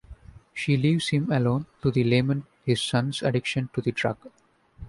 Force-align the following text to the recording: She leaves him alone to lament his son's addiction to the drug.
She 0.51 0.77
leaves 0.77 1.09
him 1.09 1.31
alone 1.31 1.67
to 1.83 1.91
lament 1.91 2.45
his 2.65 2.81
son's 2.81 3.21
addiction 3.21 3.69
to 3.75 3.81
the 3.81 3.91
drug. 3.91 4.17